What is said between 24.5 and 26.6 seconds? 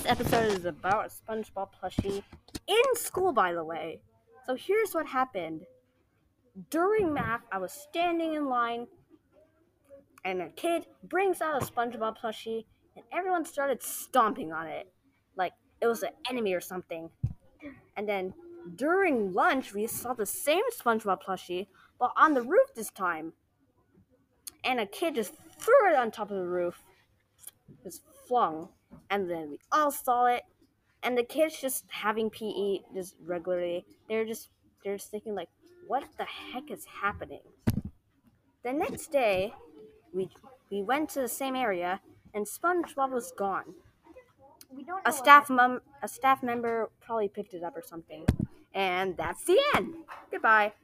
And a kid just threw it on top of the